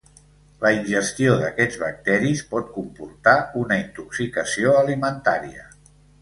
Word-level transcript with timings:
La 0.61 0.69
ingestió 0.75 1.35
d'aquests 1.41 1.77
bacteris 1.83 2.41
pot 2.53 2.71
comportar 2.79 3.35
una 3.65 3.79
intoxicació 3.83 4.75
alimentària. 4.81 5.69